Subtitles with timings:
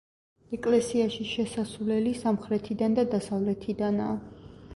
[0.55, 4.19] ეკლესიაში შესასვლელი სამხრეთიდან და დასავლეთიდანაა.